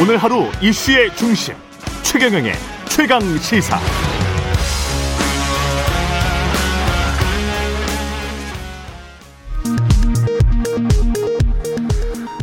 오늘 0.00 0.16
하루 0.16 0.50
이슈의 0.62 1.14
중심 1.14 1.54
최경영의 2.02 2.54
최강 2.88 3.20
시사. 3.36 3.78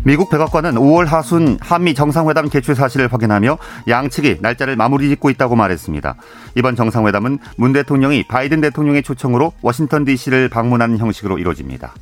미국 0.04 0.30
백악관은 0.30 0.76
5월 0.76 1.08
하순 1.08 1.58
한미 1.60 1.96
정상회담 1.96 2.50
개최 2.50 2.76
사실을 2.76 3.12
확인하며 3.12 3.58
양측이 3.88 4.38
날짜를 4.40 4.76
마무리 4.76 5.10
짓고 5.10 5.32
있다고 5.32 5.56
말했습니다. 5.56 6.16
이번 6.54 6.76
정상회담은 6.76 7.40
문 7.58 7.74
대통령이 7.74 8.28
바이든 8.28 8.62
대통령의 8.62 9.02
초청으로 9.02 9.54
워싱턴 9.64 10.06
DC를 10.06 10.50
방문하는 10.50 11.00
형식으로 11.00 11.40
이루어집니다. 11.40 11.96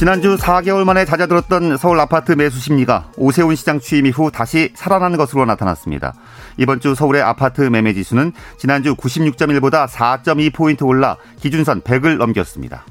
지난주 0.00 0.38
4개월 0.38 0.84
만에 0.84 1.04
잦아들었던 1.04 1.76
서울 1.76 2.00
아파트 2.00 2.32
매수 2.32 2.58
심리가 2.58 3.10
오세훈 3.18 3.54
시장 3.54 3.78
취임 3.80 4.06
이후 4.06 4.30
다시 4.30 4.72
살아나는 4.74 5.18
것으로 5.18 5.44
나타났습니다. 5.44 6.14
이번 6.56 6.80
주 6.80 6.94
서울의 6.94 7.20
아파트 7.20 7.60
매매 7.60 7.92
지수는 7.92 8.32
지난주 8.56 8.94
96.1보다 8.94 9.86
4.2포인트 9.86 10.86
올라 10.86 11.18
기준선 11.40 11.82
100을 11.82 12.16
넘겼습니다. 12.16 12.86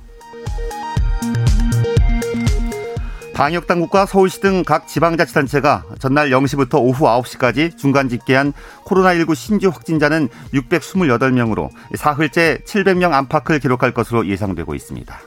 방역당국과 3.34 4.05
서울시 4.05 4.39
등 4.39 4.64
각 4.64 4.88
지방자치단체가 4.88 5.86
전날 5.98 6.30
0시부터 6.30 6.76
오후 6.76 7.05
9시까지 7.05 7.76
중간 7.76 8.08
집계한 8.08 8.53
코로나19 8.86 9.34
신규 9.34 9.70
확진자는 9.70 10.30
628명으로 10.53 11.70
사흘째 11.95 12.59
700명 12.67 13.14
안팎을 13.14 13.58
기록할 13.58 13.95
것으로 13.95 14.28
예상되고 14.28 14.76
있습니다. 14.76 15.20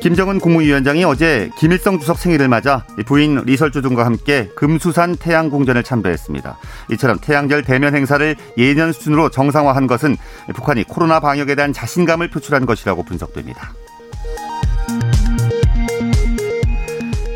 김정은 0.00 0.38
국무위원장이 0.38 1.04
어제 1.04 1.50
김일성 1.58 1.98
주석 1.98 2.18
생일을 2.18 2.48
맞아 2.48 2.86
부인 3.04 3.42
리설주 3.44 3.82
등과 3.82 4.06
함께 4.06 4.48
금수산 4.54 5.16
태양궁전을 5.16 5.82
참배했습니다. 5.82 6.56
이처럼 6.92 7.18
태양절 7.20 7.64
대면 7.64 7.94
행사를 7.96 8.36
예년 8.56 8.92
수준으로 8.92 9.30
정상화한 9.30 9.86
것은 9.86 10.16
북한이 10.54 10.84
코로나 10.84 11.18
방역에 11.18 11.54
대한 11.54 11.72
자신감을 11.72 12.30
표출한 12.30 12.64
것이라고 12.64 13.02
분석됩니다. 13.02 13.72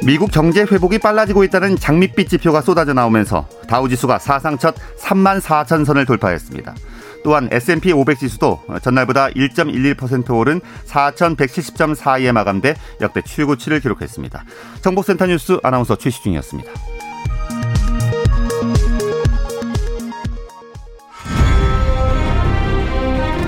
미국 0.05 0.33
경제 0.33 0.63
회복이 0.63 0.99
빨라지고 0.99 1.45
있다는 1.45 1.77
장밋빛 1.77 2.29
지표가 2.29 2.61
쏟아져 2.61 2.93
나오면서 2.93 3.49
다우지수가 3.69 4.19
사상 4.19 4.59
첫 4.59 4.75
3만 4.99 5.41
4천 5.41 5.85
선을 5.85 6.07
돌파했습니다. 6.07 6.75
또한 7.23 7.49
S&P 7.51 7.93
500 7.93 8.19
지수도 8.19 8.61
전날보다 8.83 9.29
1.11% 9.29 10.37
오른 10.37 10.61
4,170.42에 10.87 12.33
마감돼 12.33 12.75
역대 13.01 13.23
최고치를 13.23 13.81
기록했습니다. 13.81 14.45
정보센터 14.83 15.27
뉴스 15.27 15.59
아나운서 15.63 15.97
최시중이었습니다. 15.97 16.71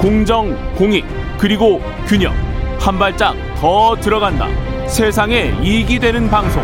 공정, 0.00 0.74
공익, 0.74 1.04
그리고 1.38 1.80
균형. 2.06 2.34
한 2.78 2.98
발짝 2.98 3.34
더 3.56 3.96
들어간다. 3.96 4.48
세상에 4.86 5.54
이익이 5.62 5.98
되는 5.98 6.28
방송 6.28 6.62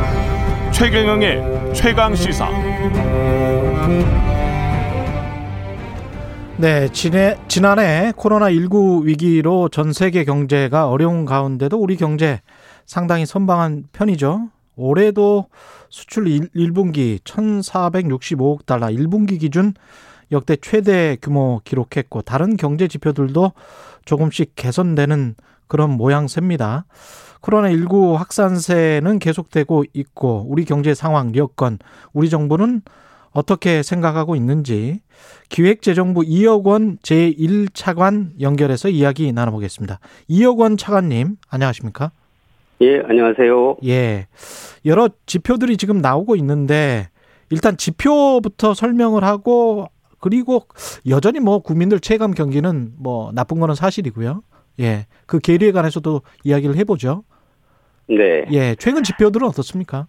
최경영의 0.73 1.73
최강 1.75 2.15
시사 2.15 2.49
네, 6.61 6.93
지내, 6.93 7.39
지난해 7.49 8.13
코로나19 8.19 9.05
위기로 9.05 9.71
전 9.71 9.95
세계 9.95 10.25
경제가 10.25 10.91
어려운 10.91 11.25
가운데도 11.25 11.79
우리 11.79 11.97
경제 11.97 12.43
상당히 12.85 13.25
선방한 13.25 13.85
편이죠. 13.93 14.51
올해도 14.77 15.47
수출 15.89 16.29
1, 16.29 16.73
분기 16.73 17.19
1,465억 17.25 18.67
달러, 18.67 18.89
1분기 18.89 19.41
기준 19.41 19.73
역대 20.33 20.55
최대 20.61 21.17
규모 21.23 21.63
기록했고 21.65 22.21
다른 22.21 22.59
경제 22.59 22.89
지표들도 22.89 23.53
조금씩 24.05 24.53
개선되는 24.55 25.37
그런 25.67 25.93
모양새입니다. 25.93 26.85
코로나19 27.41 28.17
확산세는 28.17 29.19
계속되고 29.19 29.85
있고 29.95 30.45
우리 30.47 30.67
경제 30.67 30.93
상황, 30.93 31.35
여건, 31.37 31.79
우리 32.13 32.29
정부는 32.29 32.83
어떻게 33.33 33.83
생각하고 33.83 34.35
있는지 34.37 35.01
기획재정부 35.49 36.25
이억 36.25 36.67
원 36.67 36.99
제1차관 36.99 38.41
연결해서 38.41 38.89
이야기 38.89 39.33
나눠보겠습니다. 39.33 40.01
이억 40.29 40.61
원 40.61 40.77
차관님, 40.77 41.37
안녕하십니까? 41.49 42.13
예, 42.83 43.01
안녕하세요. 43.01 43.77
예. 43.85 44.27
여러 44.87 45.09
지표들이 45.27 45.77
지금 45.77 45.99
나오고 45.99 46.35
있는데 46.37 47.09
일단 47.51 47.77
지표부터 47.77 48.75
설명을 48.75 49.23
하고 49.23 49.89
그리고 50.19 50.67
여전히 51.09 51.41
뭐 51.41 51.59
국민들 51.61 52.01
체감 52.01 52.33
경기는 52.33 52.93
뭐 52.99 53.33
나쁜 53.35 53.61
거는 53.61 53.75
사실이고요. 53.75 54.43
예. 54.81 55.07
그 55.27 55.39
계리에 55.39 55.73
관해서도 55.73 56.23
이야기를 56.45 56.77
해보죠. 56.77 57.25
네. 58.09 58.45
예. 58.53 58.75
최근 58.77 59.03
지표들은 59.03 59.47
어떻습니까? 59.47 60.07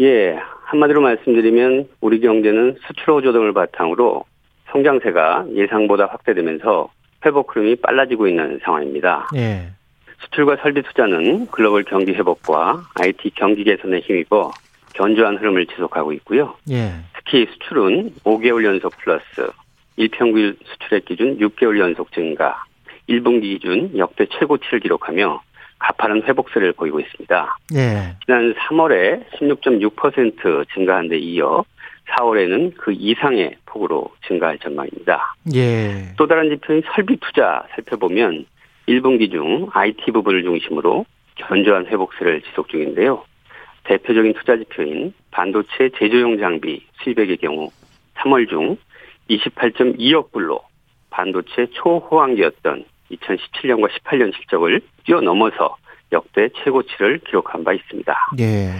예. 0.00 0.34
한마디로 0.70 1.00
말씀드리면 1.00 1.88
우리 2.00 2.20
경제는 2.20 2.76
수출 2.86 3.14
호조 3.14 3.32
등을 3.32 3.52
바탕으로 3.52 4.24
성장세가 4.70 5.46
예상보다 5.52 6.06
확대되면서 6.06 6.88
회복 7.26 7.56
흐름이 7.56 7.76
빨라지고 7.76 8.28
있는 8.28 8.60
상황입니다. 8.62 9.28
예. 9.34 9.66
수출과 10.20 10.58
설비 10.62 10.82
투자는 10.82 11.48
글로벌 11.48 11.82
경기 11.82 12.12
회복과 12.12 12.84
IT 13.00 13.32
경기 13.34 13.64
개선에 13.64 13.98
힘입어 13.98 14.52
견조한 14.94 15.38
흐름을 15.38 15.66
지속하고 15.66 16.12
있고요. 16.12 16.54
예. 16.70 16.92
특히 17.16 17.46
수출은 17.50 18.14
5개월 18.22 18.64
연속 18.64 18.96
플러스, 18.98 19.50
일평균 19.96 20.56
수출액 20.64 21.04
기준 21.04 21.36
6개월 21.38 21.80
연속 21.80 22.12
증가, 22.12 22.64
1분기 23.08 23.42
기준 23.42 23.98
역대 23.98 24.26
최고치를 24.26 24.78
기록하며 24.78 25.42
가파른 25.80 26.22
회복세를 26.22 26.72
보이고 26.72 27.00
있습니다. 27.00 27.58
예. 27.74 28.14
지난 28.24 28.54
3월에 28.54 29.24
16.6% 29.32 30.68
증가한 30.72 31.08
데 31.08 31.18
이어 31.18 31.64
4월에는 32.10 32.74
그 32.76 32.92
이상의 32.92 33.56
폭으로 33.66 34.10
증가할 34.26 34.58
전망입니다. 34.58 35.34
예. 35.54 36.14
또 36.16 36.26
다른 36.26 36.50
지표인 36.50 36.82
설비 36.94 37.16
투자 37.16 37.64
살펴보면 37.74 38.46
1분기 38.88 39.30
중 39.30 39.68
IT 39.72 40.10
부분을 40.12 40.42
중심으로 40.42 41.06
견조한 41.36 41.86
회복세를 41.86 42.42
지속 42.42 42.68
중인데요. 42.68 43.24
대표적인 43.84 44.34
투자 44.34 44.56
지표인 44.56 45.14
반도체 45.30 45.90
제조용 45.98 46.38
장비 46.38 46.84
수입액의 47.02 47.38
경우 47.38 47.70
3월 48.16 48.48
중 48.48 48.76
28.2억 49.30 50.32
불로 50.32 50.60
반도체 51.08 51.66
초호황기였던 51.72 52.84
2017년과 53.10 53.90
18년 53.90 54.34
실적을 54.34 54.80
뛰어넘어서 55.04 55.76
역대 56.12 56.48
최고치를 56.62 57.20
기록한 57.26 57.64
바 57.64 57.72
있습니다. 57.72 58.14
예. 58.40 58.70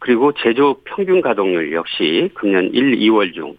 그리고 0.00 0.32
제조 0.32 0.80
평균 0.84 1.20
가동률 1.20 1.72
역시 1.72 2.30
금년 2.34 2.70
1, 2.72 2.98
2월 2.98 3.34
중 3.34 3.56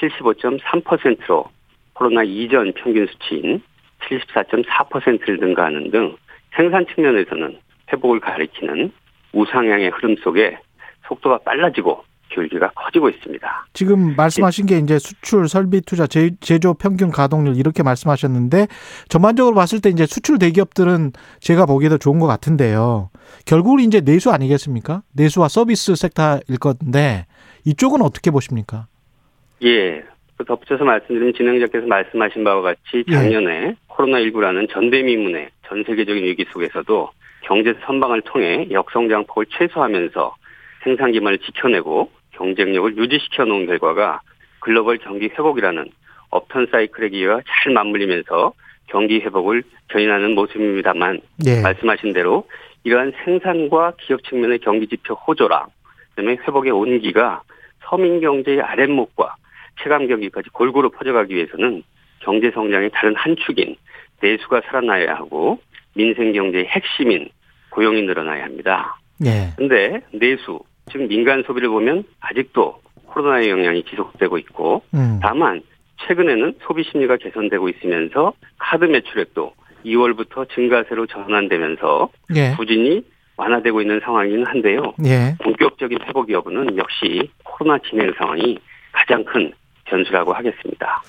75.3%로 0.00 1.46
코로나 1.92 2.22
이전 2.22 2.72
평균 2.72 3.06
수치인 3.06 3.62
74.4%를 4.00 5.38
능가하는 5.38 5.90
등 5.90 6.16
생산 6.54 6.86
측면에서는 6.86 7.58
회복을 7.92 8.20
가리키는 8.20 8.92
우상향의 9.32 9.90
흐름 9.90 10.16
속에 10.16 10.58
속도가 11.06 11.38
빨라지고 11.44 12.04
기울기가 12.32 12.70
커지고 12.74 13.08
있습니다. 13.08 13.66
지금 13.72 14.14
말씀하신 14.16 14.66
게 14.66 14.78
이제 14.78 14.98
수출, 14.98 15.48
설비 15.48 15.80
투자, 15.80 16.06
제, 16.06 16.30
조 16.58 16.74
평균 16.74 17.10
가동률 17.10 17.56
이렇게 17.56 17.82
말씀하셨는데 17.82 18.66
전반적으로 19.08 19.54
봤을 19.54 19.80
때 19.80 19.90
이제 19.90 20.06
수출 20.06 20.38
대기업들은 20.38 21.12
제가 21.40 21.66
보기에도 21.66 21.98
좋은 21.98 22.18
것 22.18 22.26
같은데요. 22.26 23.10
결국은 23.46 23.80
이제 23.84 24.00
내수 24.00 24.30
아니겠습니까? 24.30 25.02
내수와 25.14 25.48
서비스 25.48 25.94
섹터일 25.94 26.58
건데 26.60 27.26
이쪽은 27.64 28.02
어떻게 28.02 28.30
보십니까? 28.30 28.86
예. 29.64 30.02
덧붙여서 30.46 30.84
말씀드리면 30.84 31.34
진행자께서 31.34 31.86
말씀하신 31.86 32.44
바와 32.44 32.62
같이 32.62 33.04
예. 33.08 33.12
작년에 33.12 33.52
예. 33.52 33.76
코로나19라는 33.88 34.70
전대미문의 34.70 35.50
전 35.66 35.84
세계적인 35.84 36.24
위기 36.24 36.46
속에서도 36.50 37.10
경제 37.42 37.74
선방을 37.84 38.22
통해 38.22 38.68
역성장폭을 38.70 39.46
최소화하면서 39.50 40.34
생산 40.84 41.12
기반을 41.12 41.38
지켜내고 41.38 42.10
경쟁력을 42.40 42.96
유지시켜 42.96 43.44
놓은 43.44 43.66
결과가 43.66 44.22
글로벌 44.60 44.96
경기 44.98 45.26
회복이라는 45.26 45.90
업턴 46.30 46.66
사이클의 46.70 47.10
기회와 47.10 47.40
잘 47.46 47.72
맞물리면서 47.74 48.54
경기 48.86 49.20
회복을 49.20 49.62
견인하는 49.88 50.34
모습입니다만 50.34 51.20
예. 51.46 51.60
말씀하신 51.60 52.12
대로 52.14 52.48
이러한 52.84 53.12
생산과 53.24 53.92
기업 54.00 54.24
측면의 54.24 54.60
경기 54.60 54.86
지표 54.86 55.14
호조랑 55.14 55.66
그다음에 56.10 56.36
회복의 56.36 56.72
온기가 56.72 57.42
서민 57.84 58.20
경제의 58.20 58.62
아랫목과 58.62 59.34
체감 59.82 60.06
경기까지 60.08 60.48
골고루 60.50 60.90
퍼져가기 60.90 61.34
위해서는 61.34 61.82
경제 62.20 62.50
성장의 62.50 62.90
다른 62.92 63.14
한 63.16 63.36
축인 63.36 63.76
내수가 64.22 64.62
살아나야 64.66 65.14
하고 65.14 65.60
민생 65.94 66.32
경제의 66.32 66.66
핵심인 66.66 67.28
고용이 67.70 68.02
늘어나야 68.02 68.44
합니다. 68.44 68.98
예. 69.24 69.52
근데 69.56 70.00
내수, 70.12 70.60
즉 70.90 71.06
민간 71.08 71.42
소비를 71.46 71.68
보면 71.68 72.04
아직도 72.20 72.80
코로나의 73.06 73.50
영향이 73.50 73.84
지속되고 73.84 74.38
있고 74.38 74.82
음. 74.94 75.18
다만 75.22 75.62
최근에는 76.06 76.54
소비 76.62 76.82
심리가 76.84 77.16
개선되고 77.16 77.68
있으면서 77.68 78.32
카드 78.58 78.84
매출액도 78.84 79.52
2월부터 79.84 80.48
증가세로 80.54 81.06
전환되면서 81.06 82.10
예. 82.36 82.54
부진이 82.56 83.02
완화되고 83.36 83.80
있는 83.80 84.00
상황이긴 84.04 84.46
한데요. 84.46 84.94
예. 85.06 85.34
본격적인 85.42 85.98
회복 86.06 86.30
여부는 86.30 86.76
역시 86.76 87.30
코로나 87.44 87.78
진행 87.88 88.12
상황이 88.18 88.58
가장 88.92 89.24
큰 89.24 89.52
변수라고 89.84 90.32
하겠습니다. 90.32 91.02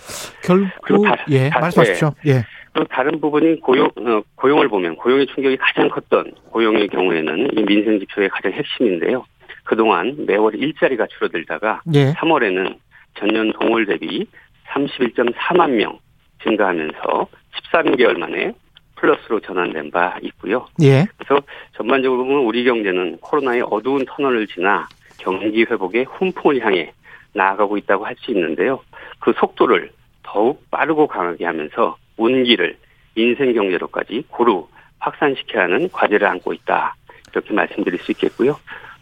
결국 0.44 0.70
그리고 0.84 1.04
다- 1.06 1.18
예. 1.30 1.50
다- 1.50 1.60
말씀하십시오. 1.60 2.12
예. 2.28 2.44
또 2.74 2.84
다른 2.86 3.20
부분이 3.20 3.60
고용 3.60 3.88
어, 3.98 4.22
고용을 4.36 4.70
보면 4.70 4.96
고용의 4.96 5.28
충격이 5.28 5.58
가장 5.58 5.90
컸던 5.90 6.32
고용의 6.52 6.88
경우에는 6.88 7.50
이 7.58 7.64
민생 7.64 8.00
지표의 8.00 8.30
가장 8.30 8.54
핵심인데요. 8.54 9.26
그동안 9.72 10.26
매월 10.28 10.54
일자리가 10.54 11.08
줄어들다가 11.08 11.82
예. 11.94 12.12
3월에는 12.12 12.76
전년 13.18 13.54
동월 13.54 13.86
대비 13.86 14.28
31.4만 14.68 15.70
명 15.72 15.98
증가하면서 16.44 17.28
13개월 17.72 18.18
만에 18.18 18.52
플러스로 18.98 19.40
전환된 19.40 19.92
바 19.92 20.18
있고요. 20.24 20.68
예. 20.82 21.06
그래서 21.16 21.42
전반적으로 21.78 22.26
보면 22.26 22.44
우리 22.44 22.66
경제는 22.66 23.20
코로나의 23.22 23.62
어두운 23.62 24.04
터널을 24.06 24.46
지나 24.48 24.90
경기 25.20 25.64
회복의 25.64 26.04
훈풍을 26.04 26.60
향해 26.66 26.92
나아가고 27.32 27.78
있다고 27.78 28.06
할 28.06 28.14
수 28.20 28.32
있는데요. 28.32 28.82
그 29.20 29.32
속도를 29.40 29.90
더욱 30.22 30.70
빠르고 30.70 31.08
강하게 31.08 31.46
하면서 31.46 31.96
운기를 32.18 32.76
민생 33.16 33.54
경제로까지 33.54 34.26
고루 34.28 34.68
확산시켜야 35.00 35.64
하는 35.64 35.90
과제를 35.94 36.28
안고 36.28 36.52
있다. 36.52 36.94
이렇게 37.32 37.54
말씀드릴 37.54 38.00
수 38.00 38.12
있겠고요. 38.12 38.60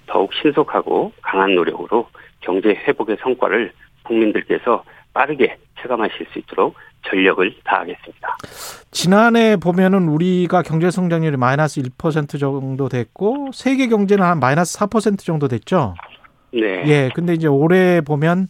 더욱 0.10 0.34
신속하고 0.34 1.14
강한 1.22 1.56
노력으로 1.56 2.10
경제 2.42 2.70
회복의 2.70 3.18
성과를 3.22 3.72
국민들께서 4.04 4.84
빠르게 5.14 5.58
체감하실 5.82 6.28
수 6.32 6.40
있도록 6.40 6.76
전력을 7.08 7.56
다하겠습니다. 7.64 8.38
지난해 8.92 9.56
보면은 9.56 10.10
우리가 10.10 10.64
경제 10.64 10.92
성장률이 10.92 11.38
마이너스 11.38 11.82
1% 11.82 12.38
정도 12.40 12.90
됐고 12.90 13.52
세계 13.54 13.88
경제는 13.88 14.26
한 14.26 14.40
마이너스 14.40 14.78
4% 14.80 15.20
정도 15.20 15.48
됐죠. 15.48 15.96
네. 16.52 16.84
예. 16.88 17.10
근데 17.14 17.34
이제 17.34 17.48
올해 17.48 18.02
보면 18.02 18.48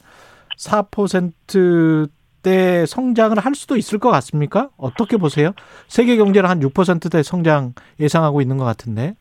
4%대 0.57 2.85
성장을 2.85 3.37
할 3.37 3.55
수도 3.55 3.75
있을 3.75 3.99
것 3.99 4.09
같습니까? 4.09 4.69
어떻게 4.77 5.17
보세요? 5.17 5.51
세계 5.87 6.15
경제는 6.17 6.49
한 6.49 6.61
6%대 6.61 7.21
성장 7.21 7.73
예상하고 7.99 8.41
있는 8.41 8.57
것 8.57 8.63
같은데. 8.63 9.13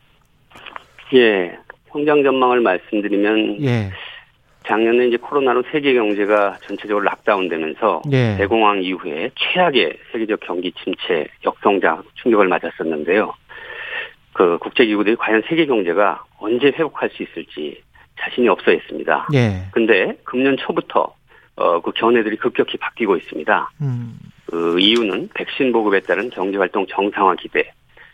예. 1.13 1.57
성장 1.91 2.23
전망을 2.23 2.61
말씀드리면 2.61 3.63
예. 3.63 3.89
작년에 4.65 5.07
이제 5.07 5.17
코로나로 5.17 5.63
세계 5.71 5.93
경제가 5.93 6.57
전체적으로 6.61 7.03
락다운되면서 7.05 8.03
예. 8.11 8.35
대공황 8.37 8.83
이후에 8.83 9.31
최악의 9.35 9.97
세계적 10.11 10.41
경기 10.41 10.71
침체, 10.83 11.27
역성장 11.43 12.03
충격을 12.15 12.47
맞았었는데요. 12.47 13.33
그 14.33 14.57
국제기구들이 14.59 15.15
과연 15.15 15.43
세계 15.47 15.65
경제가 15.65 16.23
언제 16.37 16.67
회복할 16.67 17.09
수 17.09 17.23
있을지 17.23 17.81
자신이 18.19 18.47
없어 18.47 18.71
했습니다. 18.71 19.27
예. 19.33 19.67
근데 19.71 20.17
금년 20.23 20.55
초부터 20.57 21.13
어, 21.55 21.81
그 21.81 21.91
견해들이 21.91 22.37
급격히 22.37 22.77
바뀌고 22.77 23.17
있습니다. 23.17 23.71
음. 23.81 24.17
그 24.45 24.79
이유는 24.79 25.29
백신 25.33 25.71
보급에 25.71 25.99
따른 26.01 26.29
경제활동 26.29 26.87
정상화 26.87 27.35
기대, 27.35 27.71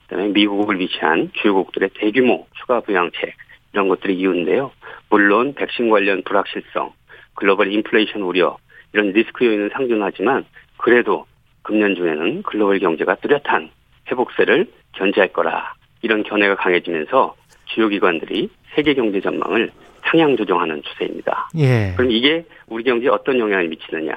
그다음에 0.08 0.30
미국을 0.30 0.80
위치한 0.80 1.32
주요국들의 1.34 1.90
대규모 1.96 2.48
추가 2.54 2.80
부양책 2.82 3.34
이런 3.76 3.90
것들이 3.90 4.18
이유인데요. 4.18 4.72
물론 5.10 5.54
백신 5.54 5.90
관련 5.90 6.24
불확실성, 6.24 6.94
글로벌 7.34 7.74
인플레이션 7.74 8.22
우려 8.22 8.58
이런 8.94 9.12
리스크 9.12 9.46
요인은 9.46 9.70
상존하지만 9.74 10.46
그래도 10.78 11.26
금년 11.62 11.94
중에는 11.94 12.44
글로벌 12.44 12.80
경제가 12.80 13.16
뚜렷한 13.16 13.70
회복세를 14.10 14.68
견제할 14.94 15.34
거라 15.34 15.74
이런 16.02 16.24
견해가 16.24 16.56
강해지면서 16.56 17.36
주요 17.66 17.90
기관들이 17.90 18.50
세계 18.76 18.94
경제 18.94 19.20
전망을 19.20 19.72
상향 20.06 20.38
조정하는 20.38 20.82
추세입니다. 20.82 21.50
예. 21.58 21.94
그럼 21.98 22.12
이게 22.12 22.46
우리 22.68 22.86
경제에 22.86 23.10
어떤 23.10 23.40
영향을 23.40 23.68
미치느냐? 23.68 24.16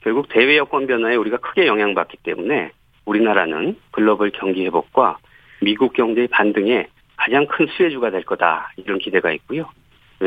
결국 0.00 0.28
대외 0.30 0.56
여건 0.56 0.86
변화에 0.86 1.16
우리가 1.16 1.36
크게 1.38 1.66
영향받기 1.66 2.18
때문에 2.22 2.70
우리나라는 3.04 3.76
글로벌 3.90 4.30
경기 4.30 4.64
회복과 4.64 5.18
미국 5.60 5.92
경제의 5.92 6.28
반등에 6.28 6.86
가장 7.24 7.46
큰 7.46 7.66
수혜주가 7.66 8.10
될 8.10 8.22
거다 8.22 8.70
이런 8.76 8.98
기대가 8.98 9.32
있고요. 9.32 9.70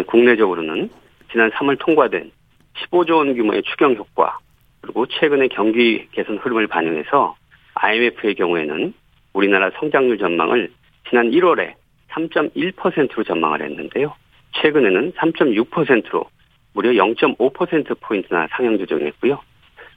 국내적으로는 0.08 0.90
지난 1.32 1.52
3월 1.52 1.78
통과된 1.78 2.32
15조 2.74 3.18
원 3.18 3.36
규모의 3.36 3.62
추경 3.62 3.94
효과 3.94 4.40
그리고 4.82 5.06
최근의 5.06 5.50
경기 5.50 6.08
개선 6.12 6.38
흐름을 6.38 6.66
반영해서 6.66 7.36
IMF의 7.76 8.34
경우에는 8.34 8.96
우리나라 9.34 9.70
성장률 9.80 10.18
전망을 10.18 10.72
지난 11.08 11.30
1월에 11.30 11.76
3.1%로 12.10 13.24
전망을 13.24 13.62
했는데요. 13.62 14.16
최근에는 14.54 15.12
3.6%로 15.12 16.26
무려 16.74 16.90
0.5%포인트나 16.94 18.48
상향 18.50 18.80
조정했고요. 18.80 19.40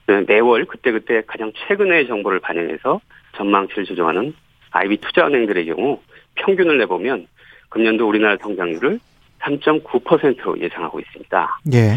네, 0.06 0.25
매월 0.26 0.67
그때그때 0.67 1.23
가장 1.26 1.50
최근의 1.67 2.08
정보를 2.08 2.41
반영해서 2.41 3.00
전망치를 3.37 3.85
조정하는 3.85 4.35
IB 4.73 4.99
투자은행들의 4.99 5.64
경우 5.64 6.03
평균을 6.40 6.78
내보면 6.78 7.26
금년도 7.69 8.08
우리나라 8.08 8.37
성장률을 8.40 8.98
3.9%로 9.40 10.60
예상하고 10.60 11.00
있습니다. 11.00 11.60
예. 11.72 11.96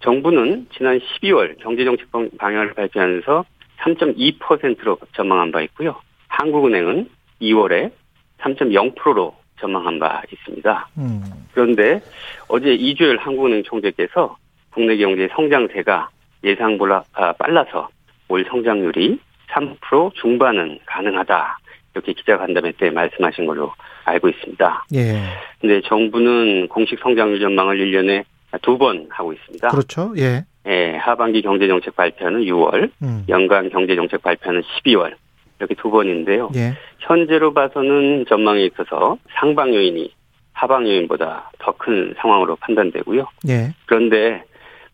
정부는 0.00 0.68
지난 0.76 0.98
12월 0.98 1.58
경제정책 1.60 2.08
방향을 2.38 2.74
발표하면서 2.74 3.44
3.2%로 3.78 4.98
전망한 5.14 5.50
바 5.50 5.62
있고요. 5.62 5.96
한국은행은 6.28 7.08
2월에 7.40 7.90
3.0%로 8.38 9.34
전망한 9.60 9.98
바 9.98 10.22
있습니다. 10.30 10.88
음. 10.98 11.22
그런데 11.52 12.00
어제 12.48 12.74
이주열 12.74 13.16
한국은행 13.16 13.62
총재께서 13.64 14.36
국내 14.70 14.96
경제 14.96 15.28
성장세가 15.32 16.10
예상보다 16.44 17.04
아, 17.14 17.32
빨라서 17.32 17.88
올 18.28 18.44
성장률이 18.48 19.18
3% 19.48 20.14
중반은 20.14 20.78
가능하다. 20.84 21.58
이렇게 21.96 22.12
기자간담회 22.12 22.72
때 22.72 22.90
말씀하신 22.90 23.46
걸로 23.46 23.72
알고 24.04 24.28
있습니다. 24.28 24.84
예. 24.94 25.22
근데 25.60 25.80
정부는 25.86 26.68
공식 26.68 26.98
성장률 27.00 27.40
전망을 27.40 27.78
1년에 27.78 28.24
두 28.62 28.76
번 28.78 29.06
하고 29.10 29.32
있습니다. 29.32 29.68
그렇죠. 29.68 30.12
예. 30.18 30.44
예, 30.66 30.96
하반기 30.96 31.42
경제정책 31.42 31.96
발표는 31.96 32.42
6월, 32.42 32.90
음. 33.02 33.24
연간 33.28 33.70
경제정책 33.70 34.22
발표는 34.22 34.62
12월. 34.62 35.14
이렇게 35.58 35.74
두 35.74 35.90
번인데요. 35.90 36.50
예. 36.54 36.74
현재로 37.00 37.54
봐서는 37.54 38.26
전망에 38.28 38.62
있어서 38.66 39.16
상방 39.40 39.74
요인이 39.74 40.12
하방 40.52 40.86
요인보다 40.86 41.50
더 41.58 41.72
큰 41.72 42.14
상황으로 42.18 42.56
판단되고요. 42.56 43.26
예. 43.48 43.72
그런데 43.86 44.42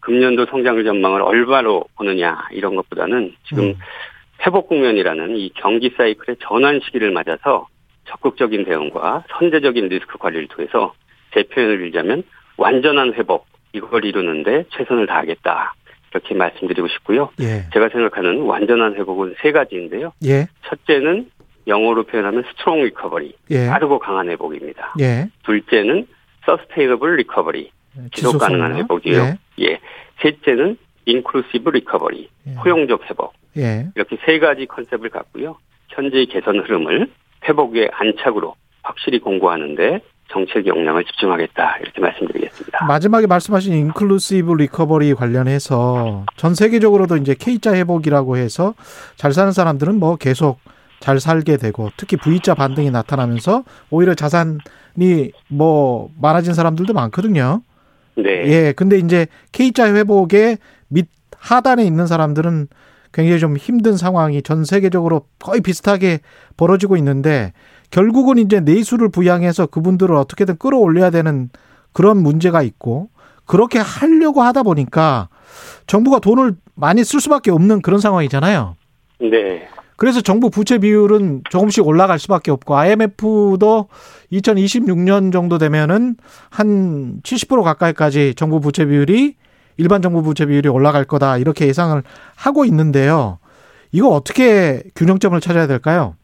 금년도 0.00 0.46
성장률 0.46 0.84
전망을 0.84 1.22
얼마로 1.22 1.84
보느냐 1.96 2.46
이런 2.52 2.74
것보다는 2.76 3.34
지금 3.44 3.64
음. 3.64 3.74
회복 4.44 4.68
국면이라는 4.68 5.36
이 5.36 5.50
경기 5.54 5.90
사이클의 5.96 6.36
전환 6.40 6.80
시기를 6.80 7.10
맞아서 7.12 7.68
적극적인 8.06 8.64
대응과 8.64 9.24
선제적인 9.38 9.88
리스크 9.88 10.18
관리를 10.18 10.48
통해서 10.48 10.94
제 11.32 11.44
표현을 11.44 11.78
빌자면 11.78 12.24
완전한 12.56 13.14
회복 13.14 13.46
이걸 13.72 14.04
이루는데 14.04 14.64
최선을 14.70 15.06
다하겠다 15.06 15.74
이렇게 16.10 16.34
말씀드리고 16.34 16.88
싶고요. 16.88 17.30
예. 17.40 17.64
제가 17.72 17.88
생각하는 17.88 18.42
완전한 18.42 18.96
회복은 18.96 19.36
세 19.40 19.52
가지인데요. 19.52 20.12
예. 20.24 20.46
첫째는 20.66 21.30
영어로 21.66 22.04
표현하면 22.04 22.44
strong 22.50 22.82
recovery 22.82 23.34
예. 23.50 23.68
빠르고 23.68 23.98
강한 23.98 24.28
회복입니다. 24.28 24.94
예. 25.00 25.28
둘째는 25.44 26.06
sustainable 26.44 27.16
recovery 27.16 27.70
지속 28.12 28.38
가능한 28.38 28.76
회복이요. 28.76 29.36
예. 29.60 29.64
예. 29.64 29.80
셋째는 30.20 30.76
inclusive 31.06 31.70
recovery 31.70 32.28
예. 32.48 32.54
포용적 32.56 33.08
회복 33.08 33.32
예. 33.56 33.88
이렇게 33.94 34.16
세 34.24 34.38
가지 34.38 34.66
컨셉을 34.66 35.10
갖고요. 35.10 35.56
현재의 35.88 36.26
개선 36.26 36.60
흐름을 36.60 37.10
회복의 37.48 37.90
안착으로 37.92 38.54
확실히 38.82 39.20
공고히 39.20 39.60
하는데 39.60 40.00
정책 40.30 40.66
역량을 40.66 41.04
집중하겠다 41.04 41.78
이렇게 41.82 42.00
말씀드리겠습니다. 42.00 42.86
마지막에 42.86 43.26
말씀하신 43.26 43.74
inclusive 43.74 44.54
recovery 44.54 45.12
관련해서 45.14 46.24
전 46.36 46.54
세계적으로도 46.54 47.18
이제 47.18 47.34
K자 47.38 47.74
회복이라고 47.74 48.38
해서 48.38 48.74
잘 49.16 49.32
사는 49.32 49.52
사람들은 49.52 49.98
뭐 49.98 50.16
계속 50.16 50.58
잘 51.00 51.20
살게 51.20 51.58
되고 51.58 51.90
특히 51.96 52.16
V자 52.16 52.54
반등이 52.54 52.90
나타나면서 52.90 53.64
오히려 53.90 54.14
자산이 54.14 55.32
뭐 55.48 56.10
많아진 56.18 56.54
사람들도 56.54 56.94
많거든요. 56.94 57.60
네. 58.14 58.46
예. 58.46 58.72
근데 58.74 58.98
이제 58.98 59.26
K자 59.52 59.92
회복의 59.92 60.58
밑 60.88 61.08
하단에 61.36 61.84
있는 61.84 62.06
사람들은 62.06 62.68
굉장히 63.12 63.38
좀 63.38 63.56
힘든 63.56 63.96
상황이 63.96 64.42
전 64.42 64.64
세계적으로 64.64 65.26
거의 65.38 65.60
비슷하게 65.60 66.20
벌어지고 66.56 66.96
있는데 66.96 67.52
결국은 67.90 68.38
이제 68.38 68.60
내수를 68.60 69.10
부양해서 69.10 69.66
그분들을 69.66 70.14
어떻게든 70.14 70.56
끌어올려야 70.58 71.10
되는 71.10 71.50
그런 71.92 72.22
문제가 72.22 72.62
있고 72.62 73.10
그렇게 73.44 73.78
하려고 73.78 74.42
하다 74.42 74.62
보니까 74.62 75.28
정부가 75.86 76.20
돈을 76.20 76.56
많이 76.74 77.04
쓸 77.04 77.20
수밖에 77.20 77.50
없는 77.50 77.82
그런 77.82 78.00
상황이잖아요. 78.00 78.76
네. 79.20 79.68
그래서 79.96 80.20
정부 80.20 80.50
부채 80.50 80.78
비율은 80.78 81.42
조금씩 81.50 81.86
올라갈 81.86 82.18
수밖에 82.18 82.50
없고 82.50 82.76
IMF도 82.76 83.88
2026년 84.32 85.32
정도 85.32 85.58
되면은 85.58 86.16
한 86.50 87.20
70% 87.22 87.62
가까이까지 87.62 88.34
정부 88.34 88.58
부채 88.58 88.86
비율이 88.86 89.36
일반 89.76 90.02
정부 90.02 90.22
부채 90.22 90.46
비율이 90.46 90.68
올라갈 90.68 91.04
거다 91.04 91.38
이렇게 91.38 91.66
예상을 91.66 92.02
하고 92.36 92.64
있는데요. 92.64 93.38
이거 93.92 94.08
어떻게 94.08 94.82
균형점을 94.96 95.38
찾아야 95.40 95.66
될까요? 95.66 96.16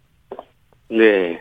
네. 0.89 1.41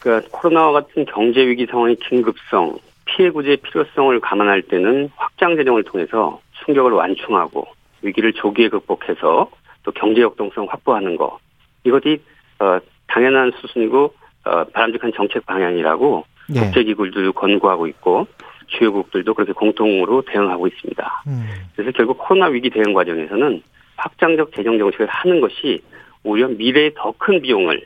그러니까 0.00 0.28
코로나와 0.30 0.72
같은 0.72 1.04
경제 1.06 1.46
위기 1.46 1.66
상황의 1.66 1.96
긴급성, 1.96 2.78
피해 3.04 3.30
구제의 3.30 3.58
필요성을 3.58 4.18
감안할 4.20 4.62
때는 4.62 5.10
확장 5.16 5.56
재정을 5.56 5.82
통해서 5.84 6.40
충격을 6.64 6.92
완충하고 6.92 7.66
위기를 8.02 8.32
조기에 8.32 8.68
극복해서 8.68 9.50
또 9.82 9.92
경제 9.92 10.22
역동성 10.22 10.66
확보하는 10.70 11.16
거 11.16 11.38
이것이 11.84 12.22
어, 12.58 12.78
당연한 13.06 13.52
수순이고 13.60 14.14
어, 14.44 14.64
바람직한 14.64 15.12
정책 15.14 15.46
방향이라고 15.46 16.24
예. 16.54 16.60
국제기구들도 16.60 17.32
권고하고 17.32 17.86
있고 17.88 18.26
주요국들도 18.78 19.34
그렇게 19.34 19.52
공통으로 19.52 20.22
대응하고 20.22 20.66
있습니다. 20.66 21.22
음. 21.26 21.46
그래서 21.74 21.92
결국 21.92 22.18
코로나 22.18 22.46
위기 22.46 22.70
대응 22.70 22.92
과정에서는 22.92 23.62
확장적 23.96 24.54
재정 24.54 24.78
정책을 24.78 25.06
하는 25.06 25.40
것이 25.40 25.82
오히려 26.22 26.48
미래에 26.48 26.90
더 26.94 27.12
큰 27.18 27.40
비용을 27.40 27.82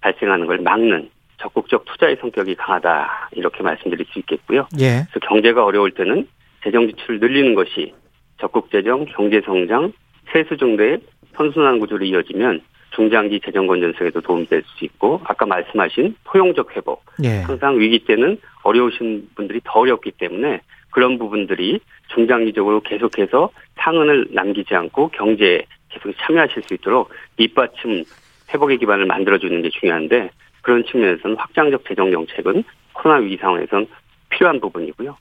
발생하는 0.00 0.46
걸 0.46 0.58
막는 0.58 1.10
적극적 1.38 1.84
투자의 1.84 2.16
성격이 2.20 2.54
강하다 2.54 3.30
이렇게 3.32 3.62
말씀드릴 3.62 4.06
수 4.10 4.18
있겠고요. 4.20 4.66
예. 4.78 5.04
그래서 5.10 5.20
경제가 5.28 5.64
어려울 5.64 5.90
때는 5.92 6.26
재정 6.64 6.86
지출을 6.88 7.20
늘리는 7.20 7.54
것이 7.54 7.92
적극 8.40 8.70
재정, 8.70 9.04
경제 9.06 9.40
성장, 9.42 9.92
세수 10.32 10.56
정도의 10.56 10.98
선순환 11.36 11.78
구조로 11.78 12.04
이어지면 12.04 12.60
중장기 12.96 13.40
재정 13.44 13.66
건전성에도 13.66 14.20
도움이 14.22 14.46
될 14.46 14.62
수 14.66 14.84
있고 14.84 15.20
아까 15.24 15.46
말씀하신 15.46 16.16
포용적 16.24 16.74
회복 16.76 17.04
예. 17.22 17.40
항상 17.42 17.78
위기 17.78 18.00
때는 18.00 18.38
어려우신 18.64 19.28
분들이 19.34 19.60
더 19.64 19.80
어렵기 19.80 20.12
때문에 20.12 20.60
그런 20.90 21.18
부분들이 21.18 21.78
중장기적으로 22.14 22.80
계속해서 22.80 23.50
상흔을 23.76 24.28
남기지 24.30 24.74
않고 24.74 25.08
경제에 25.10 25.64
계속 25.90 26.12
참여하실 26.18 26.62
수 26.62 26.74
있도록 26.74 27.10
밑받침 27.36 28.04
회복의 28.52 28.78
기반을 28.78 29.06
만들어주는 29.06 29.62
게 29.62 29.68
중요한데 29.68 30.30
그런 30.62 30.84
측면에서는 30.84 31.36
확장적 31.36 31.84
재정 31.86 32.10
정책은 32.10 32.64
코로나 32.94 33.20
위기 33.20 33.36
상황에선 33.36 33.86
필요한 34.30 34.58
부분이고요. 34.60 35.16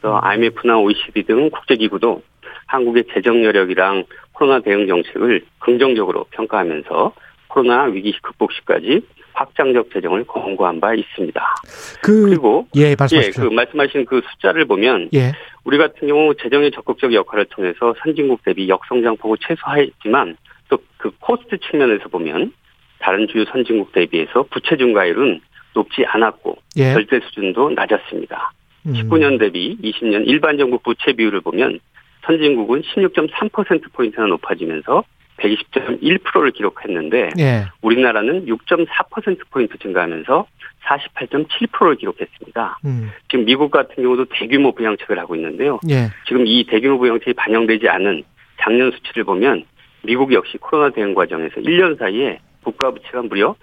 그래서 0.00 0.20
IMF나 0.22 0.78
OECD 0.78 1.22
등 1.24 1.50
국제기구도 1.50 2.22
한국의 2.66 3.04
재정 3.12 3.44
여력이랑 3.44 4.04
코로나 4.32 4.60
대응 4.60 4.86
정책을 4.86 5.44
긍정적으로 5.58 6.24
평가하면서 6.30 7.12
코로나 7.48 7.84
위기 7.84 8.12
극복 8.22 8.52
시까지 8.52 9.00
확장적 9.32 9.90
재정을 9.92 10.24
권고한 10.24 10.80
바 10.80 10.94
있습니다. 10.94 11.54
그 12.02 12.22
그리고 12.22 12.66
예, 12.76 12.90
예. 13.12 13.30
그 13.30 13.42
말씀하신 13.42 14.04
그 14.04 14.20
숫자를 14.32 14.64
보면 14.64 15.10
예. 15.14 15.32
우리 15.64 15.78
같은 15.78 16.08
경우 16.08 16.34
재정의 16.34 16.72
적극적 16.72 17.14
역할을 17.14 17.46
통해서 17.46 17.94
선진국 18.02 18.42
대비 18.44 18.68
역성장 18.68 19.16
폭을 19.16 19.38
최소화했지만 19.40 20.36
또 20.68 20.78
그 20.98 21.10
코스트 21.20 21.56
측면에서 21.58 22.08
보면 22.08 22.52
다른 22.98 23.26
주요 23.28 23.44
선진국 23.46 23.92
대비해서 23.92 24.44
부채 24.50 24.76
증가율은 24.76 25.40
높지 25.74 26.04
않았고 26.04 26.58
예. 26.76 26.92
절대 26.92 27.20
수준도 27.20 27.70
낮았습니다. 27.70 28.52
음. 28.86 28.92
19년 28.92 29.38
대비 29.38 29.78
20년 29.82 30.24
일반 30.26 30.58
정부 30.58 30.78
부채 30.78 31.12
비율을 31.12 31.40
보면 31.40 31.78
선진국은 32.24 32.82
16.3% 32.82 33.92
포인트나 33.92 34.26
높아지면서 34.26 35.04
120.1%를 35.38 36.50
기록했는데 36.50 37.30
예. 37.38 37.66
우리나라는 37.80 38.46
6.4% 38.46 39.38
포인트 39.50 39.78
증가하면서 39.78 40.46
48.7%를 40.84 41.96
기록했습니다. 41.96 42.78
음. 42.84 43.10
지금 43.30 43.44
미국 43.44 43.70
같은 43.70 44.02
경우도 44.02 44.26
대규모 44.30 44.72
부양책을 44.72 45.18
하고 45.18 45.36
있는데요. 45.36 45.78
예. 45.88 46.08
지금 46.26 46.46
이 46.46 46.66
대규모 46.66 46.98
부양책이 46.98 47.34
반영되지 47.34 47.88
않은 47.88 48.24
작년 48.60 48.90
수치를 48.90 49.24
보면 49.24 49.64
미국 50.02 50.32
역시 50.32 50.56
코로나 50.58 50.90
대응 50.90 51.14
과정에서 51.14 51.56
1년 51.56 51.98
사이에 51.98 52.40
국가 52.62 52.90
부채가 52.90 53.22
무려 53.22 53.54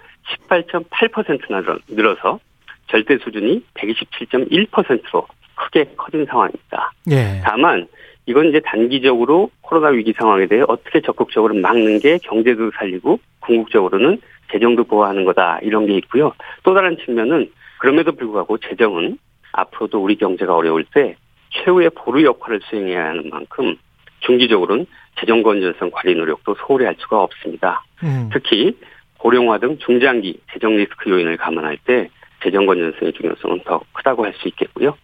18.8%나 0.49 1.61
늘어서 1.89 2.39
절대 2.87 3.17
수준이 3.17 3.63
127.1%로 3.73 5.27
크게 5.55 5.85
커진 5.97 6.25
상황입니다. 6.25 6.91
예. 7.11 7.41
다만 7.43 7.87
이건 8.27 8.47
이제 8.49 8.59
단기적으로 8.59 9.51
코로나 9.61 9.89
위기 9.89 10.13
상황에 10.13 10.47
대해 10.47 10.63
어떻게 10.67 11.01
적극적으로 11.01 11.53
막는 11.53 11.99
게 11.99 12.17
경제도 12.19 12.71
살리고 12.77 13.19
궁극적으로는 13.41 14.19
재정도 14.51 14.83
보호하는 14.83 15.25
거다 15.25 15.59
이런 15.61 15.85
게 15.85 15.95
있고요. 15.97 16.33
또 16.63 16.73
다른 16.73 16.97
측면은 17.05 17.51
그럼에도 17.79 18.11
불구하고 18.13 18.57
재정은 18.57 19.17
앞으로도 19.51 20.01
우리 20.01 20.15
경제가 20.15 20.55
어려울 20.55 20.85
때 20.93 21.15
최후의 21.51 21.91
보루 21.91 22.23
역할을 22.23 22.61
수행해야 22.63 23.09
하는 23.09 23.29
만큼 23.29 23.75
중기적으로는 24.21 24.85
재정 25.19 25.43
건전성 25.43 25.91
관리 25.91 26.15
노력도 26.15 26.55
소홀히 26.55 26.85
할 26.85 26.95
수가 26.99 27.21
없습니다. 27.21 27.83
음. 28.03 28.29
특히 28.33 28.75
고령화 29.19 29.59
등 29.59 29.77
중장기 29.77 30.39
재정 30.51 30.75
리스크 30.75 31.09
요인을 31.09 31.37
감안할 31.37 31.77
때 31.85 32.09
재정 32.43 32.65
건전성의 32.65 33.13
중요성은 33.13 33.61
더 33.65 33.81
크다고 33.93 34.25
할 34.25 34.33
수 34.33 34.47
있겠고요. 34.49 34.95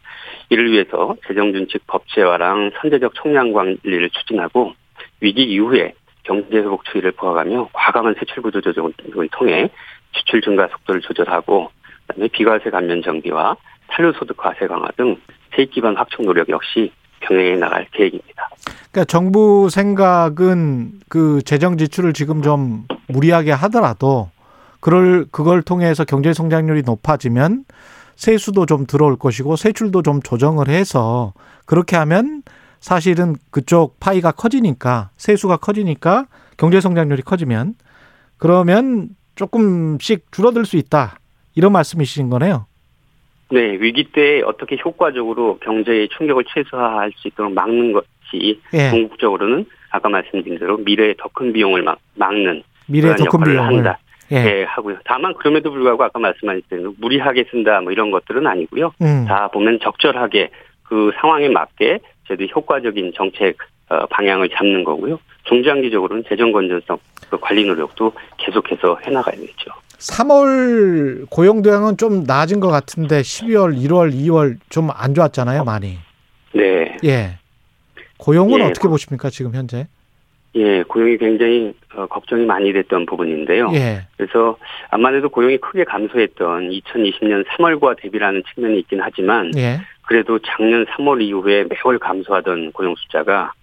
이를 0.52 0.70
위해서 0.70 1.16
재정준칙 1.28 1.88
법제화랑 1.88 2.72
선제적 2.82 3.14
총량 3.16 3.54
관리를 3.54 4.10
추진하고 4.10 4.74
위기 5.22 5.44
이후에 5.44 5.94
경제 6.24 6.58
회복 6.58 6.84
추이를 6.86 7.14
보아가며 7.14 7.70
과감한 7.72 8.16
세출 8.20 8.44
구조 8.44 8.60
조정을 8.60 8.94
통해 9.32 9.70
지출 10.14 10.42
증가 10.42 10.68
속도를 10.68 11.00
조절하고 11.02 11.72
그다음에 12.06 12.28
비과세 12.28 12.70
감면 12.70 13.02
정비와 13.02 13.56
탄료소득 13.88 14.36
과세 14.36 14.68
강화 14.68 14.90
등 14.98 15.16
세입 15.56 15.72
기반 15.72 15.96
확충 15.96 16.26
노력 16.26 16.50
역시 16.50 16.92
병행해 17.22 17.56
나갈 17.56 17.88
계획입니다. 17.94 18.50
그러니까 18.92 19.06
정부 19.06 19.70
생각은 19.70 21.00
그 21.08 21.42
재정 21.44 21.78
지출을 21.78 22.12
지금 22.12 22.42
좀 22.42 22.84
무리하게 23.08 23.52
하더라도 23.52 24.30
그걸 24.82 25.26
그걸 25.32 25.62
통해서 25.62 26.04
경제 26.04 26.34
성장률이 26.34 26.82
높아지면 26.82 27.64
세수도 28.22 28.68
좀 28.68 28.86
들어올 28.86 29.18
것이고 29.18 29.56
세출도 29.56 30.04
좀 30.04 30.22
조정을 30.22 30.68
해서 30.68 31.34
그렇게 31.66 31.96
하면 31.96 32.44
사실은 32.80 33.36
그쪽 33.50 34.00
파이가 34.00 34.34
커지니까 34.34 35.10
세수가 35.18 35.58
커지니까 35.58 36.28
경제 36.56 36.80
성장률이 36.82 37.24
커지면 37.24 37.74
그러면 38.38 39.10
조금씩 39.34 40.32
줄어들 40.32 40.66
수 40.66 40.78
있다. 40.78 41.18
이런 41.56 41.72
말씀이신 41.72 42.30
거네요. 42.30 42.68
네, 43.50 43.60
위기 43.80 44.12
때 44.12 44.44
어떻게 44.46 44.78
효과적으로 44.86 45.58
경제의 45.58 46.10
충격을 46.10 46.46
최소화할 46.54 47.12
수 47.16 47.28
있도록 47.28 47.54
막는 47.54 47.92
것이 47.92 48.62
예. 48.74 48.92
궁극적으로는 48.92 49.66
아까 49.90 50.10
말씀드린 50.10 50.60
대로 50.60 50.78
미래에 50.78 51.16
더큰 51.18 51.54
비용을 51.54 51.82
막, 51.82 51.98
막는 52.14 52.62
미래 52.86 53.14
그러한 53.14 53.18
더큰 53.18 53.40
역할을 53.40 53.54
비용을 53.54 53.78
한다. 53.78 54.00
예. 54.32 54.36
예, 54.38 54.64
하고요. 54.64 54.98
다만 55.06 55.34
그럼에도 55.34 55.72
불구하고 55.72 56.04
아까 56.04 56.20
말씀하신 56.20 56.62
대로 56.70 56.94
무리하게 57.00 57.46
쓴다 57.52 57.82
뭐 57.82 57.92
이런 57.92 58.12
것들은 58.12 58.48
아니고요. 58.48 58.94
음. 59.02 59.26
다 59.28 59.50
보면 59.50 59.80
적절하게 59.82 60.50
그 60.84 61.12
상황에 61.20 61.50
맞게 61.50 62.00
저희도 62.28 62.46
효과적인 62.56 63.14
정책 63.16 63.58
어, 63.90 64.06
방향을 64.08 64.50
잡는 64.50 64.84
거고요. 64.86 65.20
중장기적으로는 65.44 66.24
재정 66.30 66.52
건전성 66.52 66.98
그 67.30 67.38
관리 67.40 67.66
노력도 67.66 68.14
계속해서 68.38 69.00
해나가야겠죠. 69.06 69.72
3월 69.98 71.30
고용 71.30 71.62
대응은 71.62 71.98
좀 71.98 72.24
나아진 72.24 72.60
것 72.60 72.70
같은데 72.70 73.22
12월, 73.22 73.76
1월, 73.78 74.14
2월 74.14 74.58
좀 74.70 74.90
안 74.94 75.14
좋았잖아요, 75.14 75.64
많이. 75.64 75.98
네, 76.54 76.98
예. 77.04 77.38
고용은 78.18 78.60
예. 78.60 78.64
어떻게 78.66 78.88
보십니까, 78.88 79.30
지금 79.30 79.54
현재? 79.54 79.88
예, 80.56 80.84
고용이 80.84 81.18
굉장히 81.18 81.74
어, 81.96 82.08
걱정이 82.08 82.46
많이 82.46 82.74
됐던 82.74 83.06
부분인데요. 83.06 83.70
예. 83.74 84.02
그래서 84.18 84.58
해도 85.16 85.30
고용이 85.30 85.58
크게 85.58 85.84
감소했던 85.86 86.70
2020년 86.70 87.46
3월과 87.48 87.96
대비라는 87.98 88.44
측면이 88.54 88.80
있긴 88.80 89.00
하지만 89.02 89.52
예. 89.56 89.80
그래도 90.08 90.40
작년 90.40 90.86
3월 90.86 91.22
이후에 91.22 91.66
매월 91.70 92.00
감소하던 92.00 92.74
고용 92.74 92.96
숫자가 92.96 93.54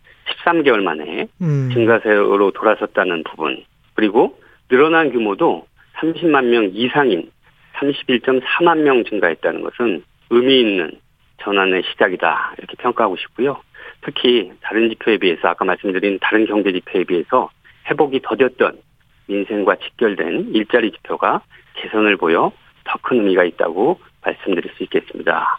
13개월 0.45 0.83
만에 0.83 1.27
음. 1.43 1.71
증가세로 1.73 2.51
돌아섰다는 2.53 3.25
부분 3.25 3.65
그리고 3.95 4.39
늘어난 4.69 5.11
규모도 5.11 5.67
30만 6.01 6.47
명 6.47 6.71
이상인 6.73 7.31
31.4만 7.75 8.79
명 8.79 9.05
증가했다는 9.05 9.63
것은 9.63 10.03
의미 10.31 10.61
있는 10.61 10.93
전환의 11.43 11.83
시작이다 11.91 12.55
이렇게 12.59 12.77
평가하고 12.79 13.17
싶고요. 13.17 13.61
특히 14.03 14.53
다른 14.61 14.89
지표에 14.91 15.19
비해서 15.19 15.49
아까 15.49 15.65
말씀드린 15.65 16.19
다른 16.21 16.47
경제 16.47 16.73
지표에 16.73 17.05
비해서 17.05 17.51
회복이 17.91 18.21
더뎠던 18.21 18.79
민생과 19.27 19.77
직결된 19.77 20.51
일자리 20.55 20.91
지표가 20.93 21.43
개선을 21.75 22.17
보여 22.17 22.53
더 22.85 22.99
큰 23.03 23.19
의미가 23.19 23.45
있다고 23.45 24.01
말씀드릴 24.25 24.73
수 24.77 24.83
있겠습니다. 24.85 25.59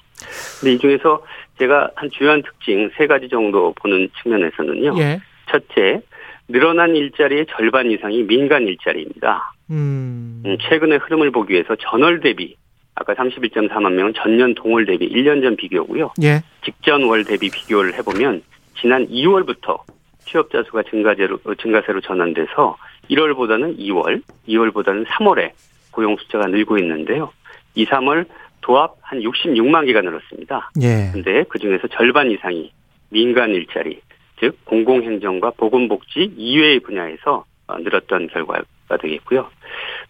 근데 0.60 0.74
이 0.74 0.80
중에서 0.80 1.24
제가 1.58 1.92
한 1.96 2.10
주요한 2.10 2.42
특징 2.42 2.90
세 2.98 3.08
가지 3.08 3.30
정도 3.30 3.74
보는 3.74 4.10
측면에서는요. 4.22 4.96
예. 5.00 5.20
첫째, 5.50 6.02
늘어난 6.48 6.96
일자리의 6.96 7.46
절반 7.50 7.92
이상이 7.92 8.24
민간 8.24 8.64
일자리입니다. 8.68 9.54
음. 9.72 10.44
음, 10.46 10.58
최근의 10.62 11.00
흐름을 11.00 11.32
보기 11.32 11.54
위해서 11.54 11.76
전월 11.76 12.20
대비 12.22 12.56
아까 13.00 13.14
31.4만 13.14 13.94
명은 13.94 14.14
전년 14.16 14.54
동월 14.54 14.86
대비 14.86 15.10
1년 15.10 15.42
전 15.42 15.56
비교고요. 15.56 16.12
예. 16.22 16.42
직전 16.64 17.04
월 17.06 17.24
대비 17.24 17.50
비교를 17.50 17.94
해보면 17.96 18.44
지난 18.80 19.08
2월부터 19.08 19.80
취업자 20.26 20.62
수가 20.64 20.84
증가제로, 20.84 21.40
어, 21.46 21.56
증가세로 21.56 22.02
전환돼서 22.02 22.76
1월보다는 23.10 23.80
2월, 23.80 24.22
2월보다는 24.48 25.06
3월에 25.08 25.52
고용 25.92 26.18
숫자가 26.18 26.48
늘고 26.48 26.78
있는데요. 26.80 27.32
2, 27.76 27.86
3월 27.86 28.26
도합 28.62 28.98
한 29.02 29.22
66만 29.22 29.86
개가 29.86 30.02
늘었습니다. 30.02 30.72
예. 30.82 31.10
근데 31.14 31.46
그 31.48 31.58
중에서 31.58 31.88
절반 31.88 32.30
이상이 32.30 32.72
민간 33.10 33.52
일자리, 33.52 34.02
즉 34.42 34.58
공공행정과 34.66 35.52
보건복지 35.52 36.34
이외의 36.36 36.82
분야에서 36.82 37.46
어, 37.68 37.78
늘었던 37.78 38.28
결과가 38.28 38.98
되겠고요. 39.02 39.48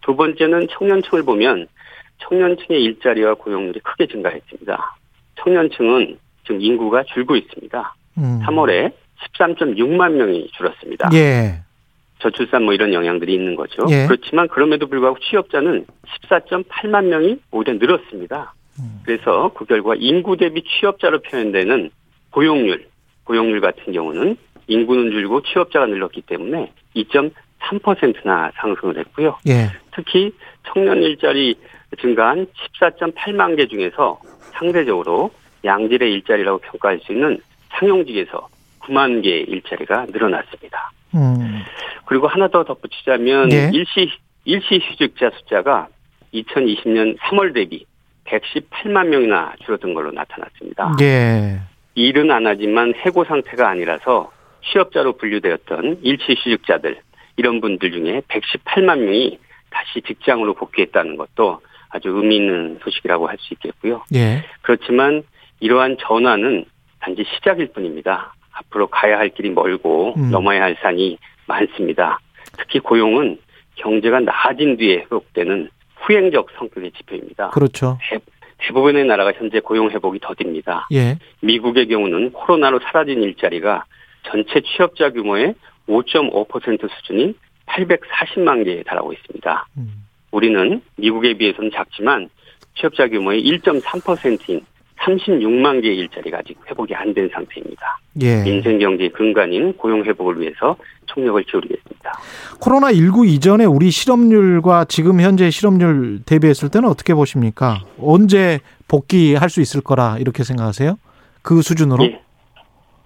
두 0.02 0.16
번째는 0.16 0.68
청년층을 0.72 1.22
보면 1.22 1.68
청년층의 2.20 2.82
일자리와 2.82 3.34
고용률이 3.34 3.80
크게 3.80 4.06
증가했습니다. 4.06 4.96
청년층은 5.36 6.18
지금 6.44 6.60
인구가 6.60 7.02
줄고 7.04 7.36
있습니다. 7.36 7.94
음. 8.18 8.40
3월에 8.44 8.92
13.6만 9.34 10.12
명이 10.12 10.50
줄었습니다. 10.52 11.10
예. 11.14 11.60
저출산 12.20 12.64
뭐 12.64 12.74
이런 12.74 12.92
영향들이 12.92 13.32
있는 13.32 13.56
거죠. 13.56 13.82
예. 13.90 14.06
그렇지만 14.06 14.48
그럼에도 14.48 14.86
불구하고 14.86 15.18
취업자는 15.20 15.86
14.8만 16.28 17.06
명이 17.06 17.40
오히려 17.50 17.74
늘었습니다. 17.74 18.54
음. 18.78 19.00
그래서 19.04 19.52
그 19.54 19.64
결과 19.64 19.94
인구 19.96 20.36
대비 20.36 20.62
취업자로 20.62 21.20
표현되는 21.20 21.90
고용률, 22.30 22.86
고용률 23.24 23.60
같은 23.60 23.92
경우는 23.92 24.36
인구는 24.66 25.10
줄고 25.10 25.42
취업자가 25.42 25.86
늘었기 25.86 26.22
때문에 26.22 26.72
2.3%나 26.94 28.52
상승을 28.56 28.98
했고요. 28.98 29.38
예. 29.48 29.70
특히 29.94 30.32
청년 30.72 31.02
일자리 31.02 31.56
증가한 32.00 32.46
14.8만 32.80 33.56
개 33.56 33.66
중에서 33.66 34.20
상대적으로 34.52 35.30
양질의 35.64 36.12
일자리라고 36.12 36.58
평가할 36.58 37.00
수 37.00 37.12
있는 37.12 37.40
상용직에서 37.70 38.48
9만 38.80 39.22
개의 39.22 39.44
일자리가 39.44 40.06
늘어났습니다. 40.10 40.90
음. 41.14 41.62
그리고 42.06 42.26
하나 42.28 42.48
더 42.48 42.64
덧붙이자면 42.64 43.52
예. 43.52 43.70
일시 43.72 44.10
일시 44.44 44.78
휴직자 44.78 45.30
숫자가 45.30 45.88
2020년 46.32 47.18
3월 47.18 47.54
대비 47.54 47.84
118만 48.24 49.08
명이나 49.08 49.54
줄어든 49.64 49.94
걸로 49.94 50.10
나타났습니다. 50.12 50.96
예. 51.02 51.60
일은 51.94 52.30
안 52.30 52.46
하지만 52.46 52.94
해고 52.94 53.24
상태가 53.24 53.68
아니라서 53.68 54.30
취업자로 54.72 55.14
분류되었던 55.14 56.00
일시 56.02 56.34
휴직자들 56.34 56.98
이런 57.36 57.60
분들 57.60 57.90
중에 57.90 58.22
118만 58.28 58.98
명이 58.98 59.38
다시 59.70 60.02
직장으로 60.02 60.54
복귀했다는 60.54 61.16
것도 61.16 61.60
아주 61.90 62.08
의미 62.08 62.36
있는 62.36 62.78
소식이라고 62.82 63.28
할 63.28 63.36
수 63.40 63.54
있겠고요. 63.54 64.02
예. 64.14 64.44
그렇지만 64.62 65.22
이러한 65.60 65.96
전환은 66.00 66.64
단지 67.00 67.24
시작일 67.34 67.72
뿐입니다. 67.72 68.34
앞으로 68.52 68.88
가야 68.88 69.18
할 69.18 69.30
길이 69.30 69.50
멀고 69.50 70.14
음. 70.16 70.30
넘어야 70.30 70.62
할 70.62 70.76
산이 70.82 71.18
많습니다. 71.46 72.20
특히 72.58 72.78
고용은 72.78 73.38
경제가 73.76 74.20
나아진 74.20 74.76
뒤에 74.76 74.98
회복되는 74.98 75.70
후행적 75.96 76.48
성격의 76.58 76.92
지표입니다. 76.92 77.50
그렇죠. 77.50 77.98
대 78.58 78.72
부분의 78.74 79.06
나라가 79.06 79.32
현재 79.32 79.60
고용 79.60 79.90
회복이 79.90 80.18
더딥니다. 80.20 80.86
예. 80.92 81.18
미국의 81.40 81.88
경우는 81.88 82.32
코로나로 82.32 82.80
사라진 82.80 83.22
일자리가 83.22 83.84
전체 84.24 84.60
취업자 84.60 85.10
규모의 85.10 85.54
5.5% 85.88 86.88
수준인 86.90 87.34
840만 87.66 88.64
개에 88.64 88.82
달하고 88.82 89.12
있습니다. 89.14 89.66
음. 89.78 90.04
우리는 90.30 90.80
미국에 90.96 91.34
비해서는 91.34 91.70
작지만 91.74 92.28
취업자 92.74 93.08
규모의 93.08 93.42
1.3%인 93.44 94.60
36만 95.00 95.80
개의 95.82 95.96
일자리가 95.98 96.38
아직 96.38 96.58
회복이 96.68 96.94
안 96.94 97.14
된 97.14 97.28
상태입니다. 97.32 97.98
예. 98.20 98.42
민생 98.42 98.78
경제의 98.78 99.08
근간인 99.10 99.72
고용 99.74 100.04
회복을 100.04 100.38
위해서 100.40 100.76
총력을 101.06 101.42
기울이겠습니다. 101.44 102.12
코로나 102.60 102.92
19 102.92 103.26
이전에 103.26 103.64
우리 103.64 103.90
실업률과 103.90 104.84
지금 104.84 105.20
현재 105.20 105.48
실업률 105.50 106.20
대비했을 106.26 106.68
때는 106.68 106.88
어떻게 106.88 107.14
보십니까? 107.14 107.82
언제 107.98 108.60
복귀할 108.88 109.48
수 109.48 109.60
있을 109.62 109.80
거라 109.80 110.18
이렇게 110.18 110.44
생각하세요? 110.44 110.98
그 111.42 111.62
수준으로? 111.62 112.04
예. 112.04 112.20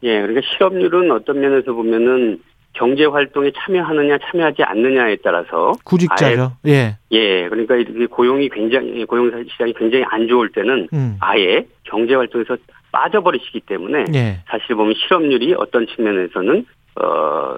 예, 0.03 0.21
그러니까 0.21 0.41
실업률은 0.53 1.13
어떤 1.13 1.41
면에서 1.41 1.73
보면은 1.73 2.41
경제 2.75 3.05
활동에 3.05 3.51
참여하느냐 3.57 4.19
참여하지 4.19 4.63
않느냐에 4.65 5.17
따라서 5.23 5.73
구직자죠. 5.85 6.57
예. 6.67 6.97
예, 7.13 7.49
그러니까 7.49 7.77
이렇게 7.77 8.07
고용이 8.07 8.49
굉장히 8.49 9.05
고용 9.05 9.31
시장이 9.49 9.73
굉장히 9.75 10.05
안 10.09 10.29
좋을 10.29 10.51
때는 10.51 10.89
음. 10.93 11.17
아예 11.21 11.67
경제 11.85 12.15
활동에서 12.15 12.57
빠져버리시기 12.93 13.61
때문에 13.61 14.05
예. 14.15 14.41
사실 14.47 14.75
보면 14.75 14.95
실업률이 14.95 15.55
어떤 15.57 15.87
측면에서는 15.87 16.67
어 16.97 17.57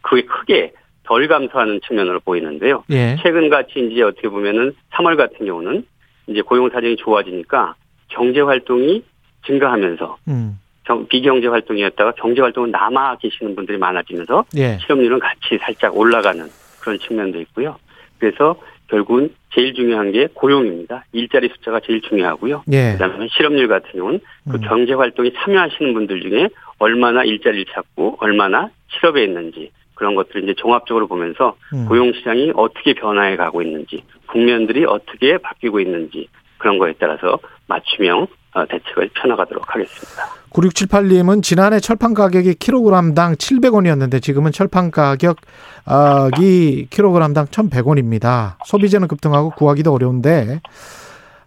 그게 0.00 0.22
크게 0.22 0.72
덜 1.04 1.28
감소하는 1.28 1.80
측면으로 1.86 2.20
보이는데요. 2.20 2.84
예. 2.90 3.16
최근 3.22 3.50
같이 3.50 3.72
이제 3.90 4.02
어떻게 4.02 4.28
보면은 4.28 4.74
3월 4.92 5.16
같은 5.16 5.44
경우는 5.44 5.84
이제 6.28 6.40
고용 6.40 6.70
사정이 6.70 6.96
좋아지니까 6.96 7.74
경제 8.08 8.40
활동이 8.40 9.04
증가하면서 9.46 10.18
음. 10.28 10.58
경- 10.90 11.06
비경제 11.06 11.46
활동이었다가 11.46 12.12
경제 12.16 12.40
활동을 12.40 12.72
남아 12.72 13.16
계시는 13.18 13.54
분들이 13.54 13.78
많아지면서 13.78 14.44
예. 14.56 14.76
실업률은 14.78 15.20
같이 15.20 15.56
살짝 15.60 15.96
올라가는 15.96 16.44
그런 16.80 16.98
측면도 16.98 17.40
있고요. 17.42 17.76
그래서 18.18 18.56
결국은 18.88 19.32
제일 19.54 19.72
중요한 19.72 20.10
게 20.10 20.26
고용입니다. 20.34 21.04
일자리 21.12 21.48
숫자가 21.48 21.78
제일 21.86 22.00
중요하고요. 22.00 22.64
예. 22.72 22.92
그다음에 22.92 23.28
실업률 23.30 23.68
같은 23.68 23.92
경우는 23.92 24.20
그 24.50 24.56
음. 24.56 24.60
경제 24.62 24.92
활동에 24.94 25.30
참여하시는 25.32 25.94
분들 25.94 26.22
중에 26.22 26.48
얼마나 26.78 27.22
일자리를 27.22 27.66
찾고 27.72 28.16
얼마나 28.20 28.70
실업에 28.88 29.22
있는지 29.22 29.70
그런 29.94 30.16
것들을 30.16 30.42
이제 30.42 30.54
종합적으로 30.54 31.06
보면서 31.06 31.56
음. 31.72 31.86
고용 31.86 32.12
시장이 32.12 32.52
어떻게 32.56 32.94
변화해 32.94 33.36
가고 33.36 33.62
있는지 33.62 34.02
국면들이 34.26 34.84
어떻게 34.86 35.38
바뀌고 35.38 35.78
있는지 35.78 36.26
그런 36.58 36.78
거에 36.78 36.94
따라서 36.98 37.38
맞춤형 37.68 38.22
어, 38.22 38.26
대책을 38.52 39.10
펴나가도록 39.14 39.64
하겠습니다. 39.74 40.24
9678님은 40.50 41.42
지난해 41.42 41.78
철판 41.78 42.14
가격이 42.14 42.54
킬로그램당 42.54 43.34
700원이었는데 43.34 44.20
지금은 44.22 44.50
철판 44.52 44.90
가격이 44.90 46.86
킬로그램당 46.90 47.46
1,100원입니다. 47.46 48.56
소비재는 48.66 49.08
급등하고 49.08 49.50
구하기도 49.50 49.92
어려운데 49.92 50.60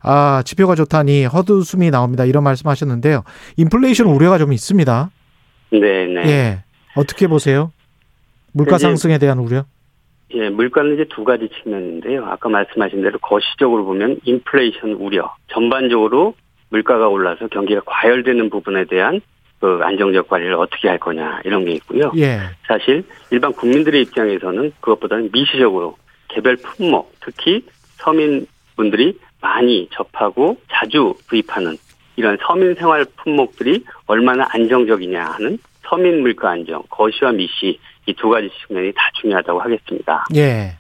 아, 0.02 0.44
지표가 0.46 0.76
좋다니 0.76 1.26
헛웃음이 1.26 1.90
나옵니다. 1.90 2.26
이런 2.26 2.44
말씀 2.44 2.70
하셨는데요. 2.70 3.24
인플레이션 3.58 4.08
우려가 4.08 4.38
좀 4.38 4.54
있습니다. 4.54 5.10
네, 5.72 5.80
네. 5.80 6.30
예. 6.30 6.64
어떻게 6.96 7.28
보세요? 7.28 7.72
물가 8.54 8.78
상승에 8.78 9.18
대한 9.18 9.40
우려? 9.40 9.66
예, 10.36 10.50
물가는 10.50 10.94
이제 10.94 11.06
두 11.10 11.24
가지 11.24 11.50
측면인데요. 11.50 12.26
아까 12.26 12.50
말씀하신 12.50 13.02
대로 13.02 13.20
거시적으로 13.20 13.86
보면 13.86 14.20
인플레이션 14.24 14.94
우려, 14.94 15.34
전반적으로 15.48 16.36
물가가 16.74 17.08
올라서 17.08 17.48
경기가 17.50 17.82
과열되는 17.86 18.50
부분에 18.50 18.86
대한 18.86 19.22
그 19.60 19.80
안정적 19.84 20.28
관리를 20.28 20.56
어떻게 20.56 20.90
할 20.90 20.98
거냐 20.98 21.42
이런 21.46 21.64
게 21.66 21.72
있고요. 21.74 22.12
예. 22.18 22.40
사실 22.68 23.04
일반 23.30 23.54
국민들의 23.54 24.02
입장에서는 24.02 24.74
그것보다는 24.82 25.30
미시적으로 25.32 25.96
개별 26.30 26.56
품목, 26.58 27.14
특히 27.22 27.64
서민분들이 27.98 29.18
많이 29.40 29.88
접하고 29.94 30.58
자주 30.72 31.14
구입하는 31.30 31.78
이런 32.16 32.38
서민 32.42 32.74
생활 32.74 33.06
품목들이 33.18 33.84
얼마나 34.08 34.48
안정적이냐 34.50 35.24
하는 35.24 35.60
서민 35.84 36.22
물가 36.22 36.50
안정, 36.50 36.82
거시와 36.90 37.34
미시 37.34 37.80
이 38.08 38.14
두 38.14 38.30
가지 38.30 38.50
측면이 38.50 38.92
다 38.94 39.10
중요하다고 39.22 39.62
하겠습니다. 39.62 40.26
예. 40.36 40.74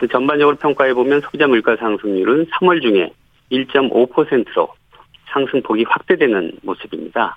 또 0.00 0.06
전반적으로 0.06 0.56
평가해 0.56 0.94
보면 0.94 1.20
소비자 1.20 1.46
물가 1.46 1.76
상승률은 1.76 2.46
3월 2.46 2.82
중에 2.82 3.10
1.5%로 3.52 4.68
상승폭이 5.36 5.84
확대되는 5.86 6.52
모습입니다. 6.62 7.36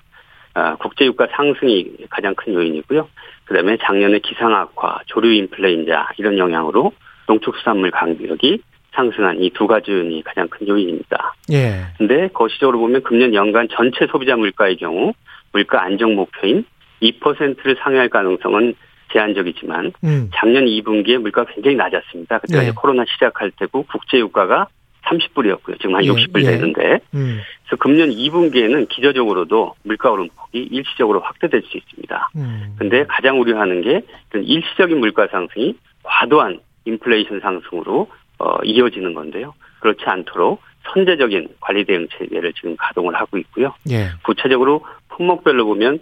아, 0.54 0.74
국제유가 0.76 1.28
상승이 1.32 1.86
가장 2.08 2.34
큰 2.34 2.54
요인이고요. 2.54 3.08
그 3.44 3.54
다음에 3.54 3.76
작년에 3.82 4.18
기상 4.20 4.54
악화, 4.54 5.00
조류 5.06 5.32
인플레인자 5.32 6.08
이런 6.16 6.38
영향으로 6.38 6.92
농축수산물 7.28 7.90
가격이 7.90 8.62
상승한 8.92 9.40
이 9.40 9.50
두 9.50 9.66
가지 9.66 9.92
요인이 9.92 10.22
가장 10.24 10.48
큰 10.48 10.66
요인입니다. 10.66 11.34
예. 11.52 11.86
근데 11.98 12.28
거시적으로 12.28 12.78
보면 12.80 13.02
금년 13.02 13.34
연간 13.34 13.68
전체 13.70 14.06
소비자 14.10 14.34
물가의 14.36 14.76
경우 14.78 15.12
물가 15.52 15.82
안정 15.82 16.16
목표인 16.16 16.64
2%를 17.02 17.76
상회할 17.82 18.08
가능성은 18.08 18.74
제한적이지만 19.12 19.92
음. 20.04 20.30
작년 20.34 20.64
2분기에 20.64 21.18
물가가 21.18 21.52
굉장히 21.52 21.76
낮았습니다. 21.76 22.38
그때 22.38 22.58
네. 22.58 22.66
가 22.66 22.80
코로나 22.80 23.04
시작할 23.04 23.52
때고 23.52 23.84
국제 23.84 24.18
유가가 24.18 24.68
30불이었고요. 25.10 25.80
지금 25.80 25.96
한 25.96 26.04
예, 26.04 26.08
60불 26.08 26.42
예. 26.42 26.50
되는데 26.52 27.00
음. 27.14 27.40
그래서 27.64 27.76
금년 27.78 28.10
2분기에는 28.10 28.88
기저적으로도 28.88 29.74
물가 29.82 30.10
오름폭이 30.10 30.58
일시적으로 30.70 31.20
확대될 31.20 31.62
수 31.62 31.76
있습니다. 31.76 32.30
음. 32.36 32.74
근데 32.78 33.04
가장 33.06 33.40
우려하는 33.40 33.82
게 33.82 34.02
일시적인 34.34 34.98
물가 34.98 35.26
상승이 35.28 35.74
과도한 36.02 36.60
인플레이션 36.84 37.40
상승으로 37.40 38.08
어, 38.38 38.56
이어지는 38.64 39.14
건데요. 39.14 39.54
그렇지 39.80 40.02
않도록 40.06 40.62
선제적인 40.92 41.48
관리 41.60 41.84
대응 41.84 42.08
체계를 42.08 42.52
지금 42.54 42.76
가동을 42.76 43.14
하고 43.14 43.38
있고요. 43.38 43.74
예. 43.90 44.08
구체적으로 44.24 44.84
품목별로 45.10 45.66
보면 45.66 45.98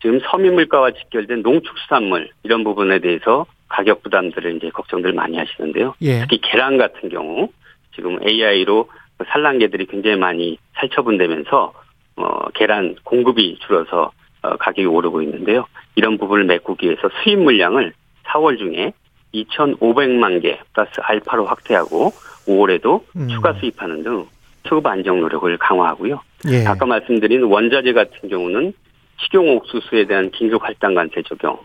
지금 0.00 0.20
서민 0.30 0.54
물가와 0.54 0.92
직결된 0.92 1.42
농축수산물 1.42 2.30
이런 2.42 2.64
부분에 2.64 3.00
대해서 3.00 3.46
가격 3.68 4.02
부담들을 4.02 4.56
이제 4.56 4.70
걱정들 4.70 5.12
많이 5.12 5.36
하시는데요. 5.36 5.94
예. 6.02 6.20
특히 6.20 6.40
계란 6.42 6.78
같은 6.78 7.08
경우 7.08 7.48
지금 7.94 8.18
AI로 8.26 8.88
산란계들이 9.26 9.86
굉장히 9.86 10.16
많이 10.16 10.58
살처분되면서 10.74 11.72
어, 12.16 12.48
계란 12.50 12.96
공급이 13.04 13.58
줄어서 13.60 14.12
어, 14.42 14.56
가격이 14.56 14.86
오르고 14.86 15.22
있는데요. 15.22 15.66
이런 15.94 16.18
부분을 16.18 16.44
메꾸기 16.44 16.86
위해서 16.86 17.08
수입 17.22 17.38
물량을 17.38 17.92
4월 18.24 18.58
중에 18.58 18.92
2,500만 19.34 20.42
개 20.42 20.58
플러스 20.72 20.92
알파로 21.00 21.46
확대하고 21.46 22.12
5월에도 22.46 23.02
음. 23.16 23.28
추가 23.28 23.52
수입하는 23.54 24.02
등 24.02 24.26
수급 24.66 24.86
안정 24.86 25.20
노력을 25.20 25.56
강화하고요. 25.58 26.20
예. 26.50 26.66
아까 26.66 26.86
말씀드린 26.86 27.42
원자재 27.44 27.92
같은 27.92 28.28
경우는 28.28 28.72
식용 29.18 29.48
옥수수에 29.56 30.06
대한 30.06 30.30
긴급 30.30 30.62
할당 30.64 30.94
관세 30.94 31.22
적용, 31.22 31.58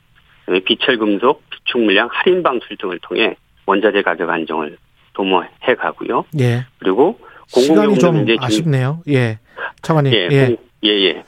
비철 0.65 0.97
금속, 0.97 1.41
비축 1.49 1.81
물량 1.81 2.09
할인 2.11 2.43
방출 2.43 2.77
등을 2.77 2.99
통해 2.99 3.35
원자재 3.65 4.01
가격 4.01 4.29
안정을 4.29 4.77
도모해 5.15 5.47
가고요. 5.79 6.25
예. 6.39 6.65
그리고 6.79 7.17
시간이 7.47 7.97
좀 7.99 8.25
아쉽네요. 8.39 9.01
예. 9.09 9.39
차관님. 9.81 10.13
예, 10.13 10.27
예. 10.31 10.45
공- 10.47 10.57
예, 10.83 10.89
예, 10.89 11.23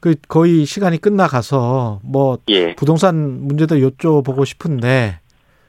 그 0.00 0.14
거의 0.28 0.64
시간이 0.64 0.98
끝나가서 0.98 2.00
뭐 2.04 2.38
예, 2.48 2.74
부동산 2.76 3.46
문제도 3.46 3.74
여쭤보고 3.76 4.44
싶은데 4.46 5.18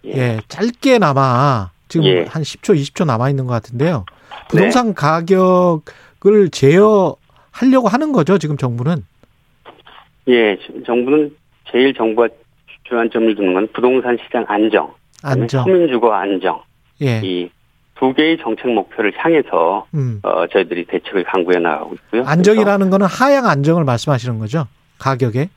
예. 0.06 0.12
예, 0.12 0.40
짧게나마 0.48 1.72
지금 1.88 2.06
예. 2.08 2.26
한 2.28 2.42
10초, 2.44 2.76
20초 2.76 3.06
남아 3.06 3.30
있는 3.30 3.46
것 3.48 3.54
같은데요. 3.54 4.06
부동산 4.50 4.94
가격을 4.94 6.50
제어하려고 6.52 7.88
하는 7.88 8.12
거죠, 8.12 8.38
지금 8.38 8.58
정부는. 8.58 9.06
예, 10.28 10.58
지금 10.66 10.84
정부는 10.84 11.36
제일 11.72 11.94
정부가 11.94 12.28
주안점을 12.84 13.36
두는 13.36 13.54
건 13.54 13.68
부동산 13.74 14.18
시장 14.24 14.46
안정, 14.48 14.94
안정. 15.24 15.64
서민 15.64 15.88
주거 15.88 16.12
안정 16.14 16.62
예. 17.02 17.22
이두 17.24 18.14
개의 18.14 18.38
정책 18.40 18.72
목표를 18.72 19.14
향해서 19.16 19.88
음. 19.94 20.20
어, 20.24 20.48
저희들이 20.48 20.86
대책을 20.86 21.24
강구해 21.24 21.60
나가고 21.60 21.96
있고요. 21.96 22.24
안정이라는 22.26 22.90
거는 22.90 23.08
하향 23.08 23.48
안정을 23.48 23.84
말씀하시는 23.84 24.40
거죠. 24.40 24.68
가격에. 25.00 25.50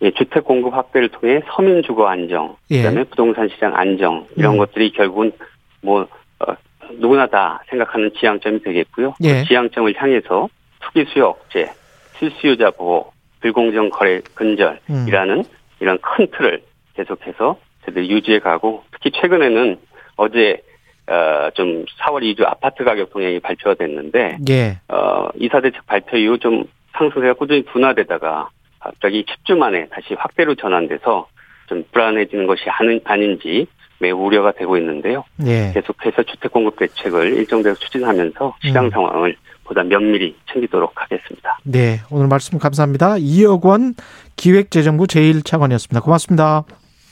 예, 0.00 0.10
주택 0.12 0.44
공급 0.44 0.74
확대를 0.74 1.08
통해 1.08 1.40
서민 1.52 1.82
주거 1.82 2.06
안정, 2.06 2.56
예. 2.70 2.82
그다음에 2.82 3.04
부동산 3.04 3.48
시장 3.48 3.74
안정 3.74 4.26
이런 4.36 4.54
음. 4.54 4.58
것들이 4.58 4.92
결국은 4.92 5.32
뭐 5.80 6.06
어, 6.38 6.54
누구나 6.98 7.26
다 7.26 7.62
생각하는 7.68 8.12
지향점이 8.18 8.62
되겠고요. 8.62 9.14
예. 9.24 9.42
그 9.42 9.48
지향점을 9.48 9.92
향해서 9.96 10.48
투기 10.80 11.04
수요 11.12 11.26
억제, 11.26 11.72
실수요자 12.18 12.70
보호, 12.72 13.12
불공정 13.40 13.90
거래 13.90 14.20
근절이라는 14.34 15.38
음. 15.38 15.44
이런 15.80 15.98
큰 16.00 16.28
틀을 16.30 16.62
계속해서 16.94 17.58
저희들이 17.84 18.10
유지해 18.10 18.38
가고 18.38 18.84
특히 18.92 19.10
최근에는 19.20 19.78
어제 20.18 20.60
어, 21.06 21.50
좀 21.54 21.86
4월 22.02 22.22
2주 22.22 22.44
아파트 22.46 22.84
가격 22.84 23.10
동향이 23.10 23.40
발표가 23.40 23.74
됐는데 23.74 24.38
예. 24.50 24.78
어, 24.88 25.28
이사 25.36 25.62
대책 25.62 25.86
발표 25.86 26.18
이후 26.18 26.38
좀 26.38 26.64
상승세가 26.92 27.34
꾸준히 27.34 27.64
둔화되다가 27.64 28.50
갑자기 28.78 29.24
10주 29.24 29.56
만에 29.56 29.86
다시 29.88 30.14
확대로 30.14 30.54
전환돼서 30.54 31.26
좀 31.68 31.84
불안해지는 31.92 32.46
것이 32.46 32.64
아닌, 32.68 33.00
아닌지 33.04 33.66
매우 34.00 34.18
우려가 34.18 34.52
되고 34.52 34.76
있는데요. 34.76 35.24
예. 35.46 35.72
계속해서 35.72 36.22
주택 36.24 36.52
공급 36.52 36.76
대책을 36.76 37.34
일정대로 37.34 37.74
추진하면서 37.76 38.56
시장 38.62 38.86
음. 38.86 38.90
상황을 38.90 39.36
보다 39.64 39.82
면밀히 39.82 40.36
챙기도록 40.52 40.92
하겠습니다. 40.94 41.58
네. 41.64 41.98
오늘 42.10 42.26
말씀 42.28 42.58
감사합니다. 42.58 43.16
이혁원 43.18 43.94
기획재정부 44.36 45.04
제1차관이었습니다. 45.04 46.02
고맙습니다. 46.02 46.64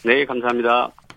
네, 0.05 0.25
감사합니다. 0.25 0.91